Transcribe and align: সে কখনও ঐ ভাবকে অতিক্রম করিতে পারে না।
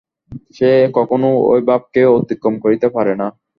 সে 0.55 0.69
কখনও 0.97 1.29
ঐ 1.47 1.65
ভাবকে 1.67 2.01
অতিক্রম 2.17 2.55
করিতে 2.63 2.87
পারে 2.95 3.13
না। 3.15 3.27